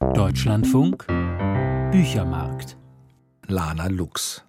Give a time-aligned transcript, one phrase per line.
[0.00, 1.06] Deutschlandfunk
[1.90, 2.76] Büchermarkt.
[3.48, 4.44] Lana Lux.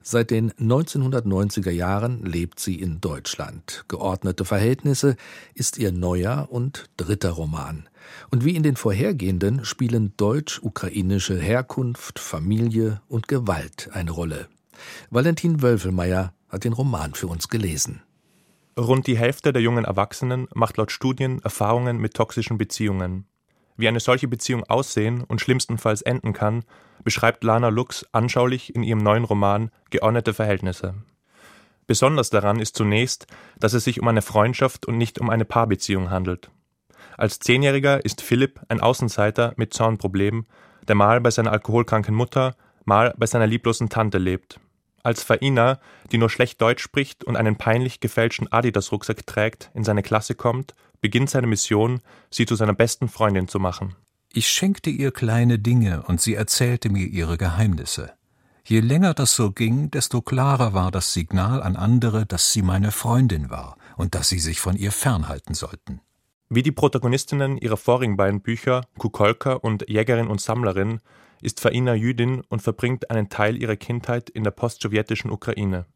[0.00, 3.84] Seit den 1990er Jahren lebt sie in Deutschland.
[3.88, 5.16] Geordnete Verhältnisse
[5.52, 7.90] ist ihr neuer und dritter Roman.
[8.30, 14.48] Und wie in den vorhergehenden spielen deutsch-ukrainische Herkunft, Familie und Gewalt eine Rolle.
[15.10, 18.00] Valentin Wölfelmeier hat den Roman für uns gelesen.
[18.78, 23.26] Rund die Hälfte der jungen Erwachsenen macht laut Studien Erfahrungen mit toxischen Beziehungen.
[23.76, 26.64] Wie eine solche Beziehung aussehen und schlimmstenfalls enden kann,
[27.04, 30.94] beschreibt Lana Lux anschaulich in ihrem neuen Roman Geordnete Verhältnisse.
[31.86, 33.26] Besonders daran ist zunächst,
[33.58, 36.50] dass es sich um eine Freundschaft und nicht um eine Paarbeziehung handelt.
[37.16, 40.46] Als Zehnjähriger ist Philipp ein Außenseiter mit Zornproblemen,
[40.88, 44.58] der mal bei seiner alkoholkranken Mutter, mal bei seiner lieblosen Tante lebt.
[45.02, 45.78] Als Faina,
[46.10, 50.74] die nur schlecht Deutsch spricht und einen peinlich gefälschten Adidas-Rucksack trägt, in seine Klasse kommt,
[51.06, 53.94] beginnt seine Mission, sie zu seiner besten Freundin zu machen.
[54.32, 58.14] Ich schenkte ihr kleine Dinge und sie erzählte mir ihre Geheimnisse.
[58.64, 62.90] Je länger das so ging, desto klarer war das Signal an andere, dass sie meine
[62.90, 66.00] Freundin war und dass sie sich von ihr fernhalten sollten.
[66.48, 70.98] Wie die Protagonistinnen ihrer vorigen beiden Bücher, Kukolka und Jägerin und Sammlerin,
[71.40, 75.86] ist Faina Jüdin und verbringt einen Teil ihrer Kindheit in der postsowjetischen Ukraine.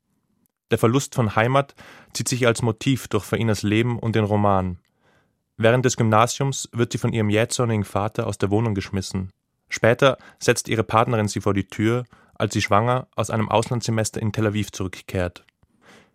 [0.71, 1.75] Der Verlust von Heimat
[2.13, 4.79] zieht sich als Motiv durch Fainas Leben und den Roman.
[5.63, 9.29] Während des Gymnasiums wird sie von ihrem jähzornigen Vater aus der Wohnung geschmissen.
[9.69, 14.33] Später setzt ihre Partnerin sie vor die Tür, als sie schwanger aus einem Auslandssemester in
[14.33, 15.45] Tel Aviv zurückkehrt.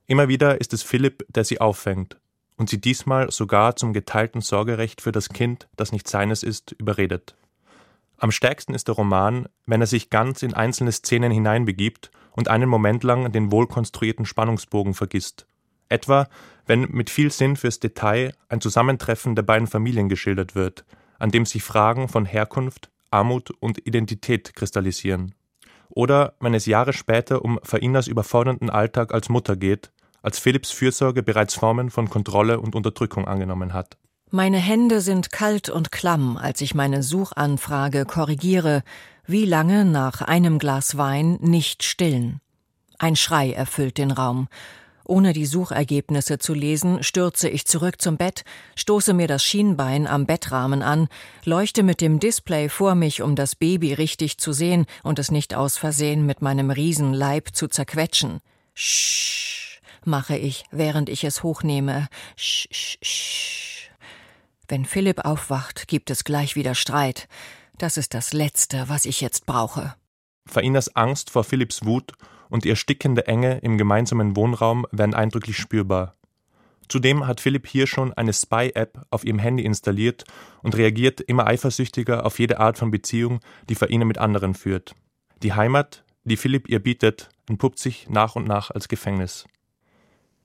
[0.07, 2.17] Immer wieder ist es Philipp, der sie auffängt
[2.57, 7.35] und sie diesmal sogar zum geteilten Sorgerecht für das Kind, das nicht seines ist, überredet.
[8.17, 12.67] Am stärksten ist der Roman, wenn er sich ganz in einzelne Szenen hineinbegibt und einen
[12.67, 15.45] Moment lang den wohlkonstruierten Spannungsbogen vergisst.
[15.89, 16.27] Etwa,
[16.65, 20.85] wenn mit viel Sinn fürs Detail ein Zusammentreffen der beiden Familien geschildert wird,
[21.19, 25.35] an dem sich Fragen von Herkunft, Armut und Identität kristallisieren.
[25.89, 29.91] Oder wenn es Jahre später um Fainas überfordernden Alltag als Mutter geht,
[30.21, 33.97] als Philipps Fürsorge bereits Formen von Kontrolle und Unterdrückung angenommen hat.
[34.31, 38.81] Meine Hände sind kalt und klamm, als ich meine Suchanfrage korrigiere,
[39.27, 42.41] wie lange nach einem Glas Wein nicht stillen.
[42.97, 44.47] Ein Schrei erfüllt den Raum,
[45.05, 48.43] ohne die Suchergebnisse zu lesen, stürze ich zurück zum Bett,
[48.75, 51.07] stoße mir das Schienbein am Bettrahmen an,
[51.43, 55.55] leuchte mit dem Display vor mich, um das Baby richtig zu sehen und es nicht
[55.55, 58.41] aus Versehen mit meinem Riesenleib zu zerquetschen.
[58.73, 62.07] Sch mache ich, während ich es hochnehme.
[62.35, 63.89] Sch, sch, sch.
[64.67, 67.27] Wenn Philipp aufwacht, gibt es gleich wieder Streit.
[67.77, 69.95] Das ist das Letzte, was ich jetzt brauche.
[70.47, 72.13] Fainas Angst vor Philipps Wut
[72.55, 76.15] und die erstickende Enge im gemeinsamen Wohnraum werden eindrücklich spürbar.
[76.87, 80.23] Zudem hat Philipp hier schon eine Spy-App auf ihrem Handy installiert
[80.63, 84.95] und reagiert immer eifersüchtiger auf jede Art von Beziehung, die Faina mit anderen führt.
[85.43, 89.45] Die Heimat, die Philipp ihr bietet, entpuppt sich nach und nach als Gefängnis.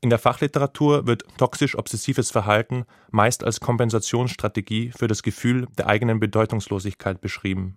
[0.00, 7.20] In der Fachliteratur wird toxisch-obsessives Verhalten meist als Kompensationsstrategie für das Gefühl der eigenen Bedeutungslosigkeit
[7.20, 7.76] beschrieben.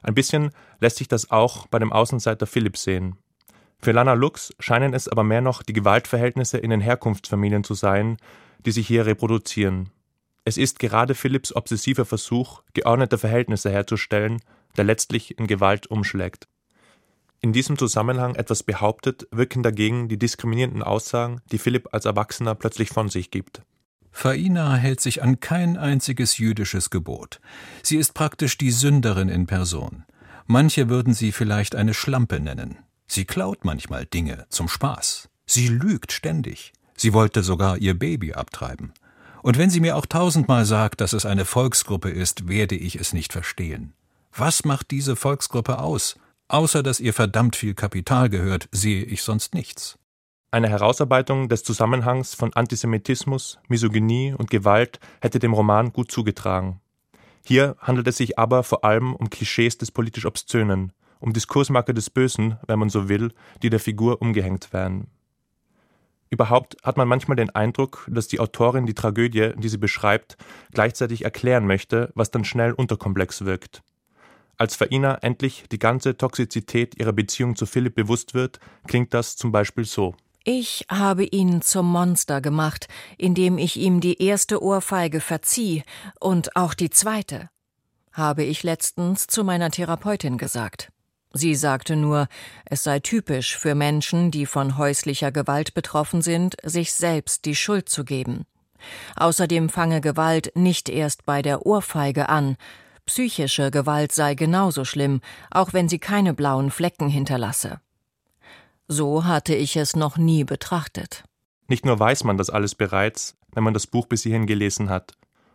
[0.00, 3.16] Ein bisschen lässt sich das auch bei dem Außenseiter Philipp sehen.
[3.82, 8.16] Für Lana Lux scheinen es aber mehr noch die Gewaltverhältnisse in den Herkunftsfamilien zu sein,
[8.64, 9.90] die sich hier reproduzieren.
[10.44, 14.40] Es ist gerade Philipps obsessiver Versuch, geordnete Verhältnisse herzustellen,
[14.76, 16.46] der letztlich in Gewalt umschlägt.
[17.40, 22.90] In diesem Zusammenhang etwas behauptet, wirken dagegen die diskriminierenden Aussagen, die Philipp als Erwachsener plötzlich
[22.90, 23.62] von sich gibt.
[24.12, 27.40] Faina hält sich an kein einziges jüdisches Gebot.
[27.82, 30.04] Sie ist praktisch die Sünderin in Person.
[30.46, 32.78] Manche würden sie vielleicht eine Schlampe nennen.
[33.14, 35.28] Sie klaut manchmal Dinge zum Spaß.
[35.44, 36.72] Sie lügt ständig.
[36.96, 38.94] Sie wollte sogar ihr Baby abtreiben.
[39.42, 43.12] Und wenn sie mir auch tausendmal sagt, dass es eine Volksgruppe ist, werde ich es
[43.12, 43.92] nicht verstehen.
[44.34, 46.18] Was macht diese Volksgruppe aus?
[46.48, 49.98] Außer dass ihr verdammt viel Kapital gehört, sehe ich sonst nichts.
[50.50, 56.80] Eine Herausarbeitung des Zusammenhangs von Antisemitismus, Misogynie und Gewalt hätte dem Roman gut zugetragen.
[57.44, 62.10] Hier handelt es sich aber vor allem um Klischees des politisch Obszönen, um Diskursmarke des
[62.10, 63.32] Bösen, wenn man so will,
[63.62, 65.06] die der Figur umgehängt werden.
[66.30, 70.36] Überhaupt hat man manchmal den Eindruck, dass die Autorin die Tragödie, die sie beschreibt,
[70.72, 73.82] gleichzeitig erklären möchte, was dann schnell unterkomplex wirkt.
[74.56, 79.52] Als Faina endlich die ganze Toxizität ihrer Beziehung zu Philipp bewusst wird, klingt das zum
[79.52, 80.14] Beispiel so.
[80.44, 82.88] Ich habe ihn zum Monster gemacht,
[83.18, 85.82] indem ich ihm die erste Ohrfeige verzieh
[86.18, 87.48] und auch die zweite,
[88.12, 90.90] habe ich letztens zu meiner Therapeutin gesagt.
[91.32, 92.28] Sie sagte nur,
[92.64, 97.88] es sei typisch für Menschen, die von häuslicher Gewalt betroffen sind, sich selbst die Schuld
[97.88, 98.44] zu geben.
[99.16, 102.56] Außerdem fange Gewalt nicht erst bei der Ohrfeige an,
[103.04, 105.20] Psychische Gewalt sei genauso schlimm,
[105.50, 107.80] auch wenn sie keine blauen Flecken hinterlasse.
[108.86, 111.24] So hatte ich es noch nie betrachtet.
[111.68, 115.14] Nicht nur weiß man das alles bereits, wenn man das Buch bis hierhin gelesen hat.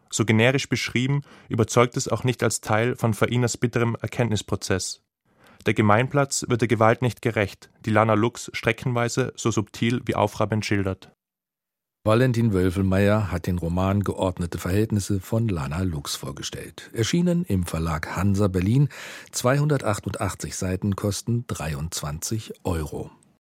[0.09, 5.01] So generisch beschrieben, überzeugt es auch nicht als Teil von Fainas bitterem Erkenntnisprozess.
[5.67, 10.65] Der Gemeinplatz wird der Gewalt nicht gerecht, die Lana Lux streckenweise so subtil wie aufreibend
[10.65, 11.11] schildert.
[12.05, 16.89] Valentin Wölfelmeier hat den Roman Geordnete Verhältnisse von Lana Lux vorgestellt.
[16.93, 18.87] Erschienen im Verlag Hansa Berlin.
[19.33, 23.11] 288 Seiten kosten 23 Euro.